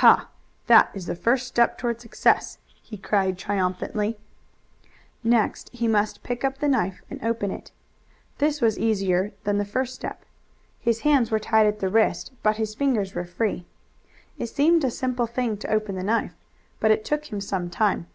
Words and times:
"Ha, 0.00 0.30
that 0.68 0.90
is 0.94 1.04
the 1.04 1.14
first 1.14 1.46
step 1.46 1.76
toward 1.76 2.00
success!" 2.00 2.56
he 2.82 2.96
cried 2.96 3.36
triumphantly. 3.36 4.16
Next 5.22 5.68
he 5.70 5.86
must 5.86 6.22
pick 6.22 6.46
up 6.46 6.56
the 6.56 6.66
knife 6.66 7.02
and 7.10 7.22
open 7.22 7.50
it. 7.50 7.72
This 8.38 8.62
was 8.62 8.78
easier 8.78 9.34
than 9.44 9.58
the 9.58 9.66
first 9.66 9.94
step. 9.94 10.24
His 10.80 11.00
hands 11.00 11.30
were 11.30 11.38
tied 11.38 11.66
at 11.66 11.80
the 11.80 11.90
wrist, 11.90 12.32
but 12.42 12.56
his 12.56 12.74
fingers 12.74 13.14
were 13.14 13.26
free. 13.26 13.66
It 14.38 14.46
seemed 14.46 14.82
a 14.82 14.90
simple 14.90 15.26
thing 15.26 15.58
to 15.58 15.68
open 15.70 15.94
the 15.96 16.02
knife, 16.02 16.32
but 16.80 16.90
it 16.90 17.04
took 17.04 17.26
him 17.26 17.42
some 17.42 17.68
time. 17.68 18.06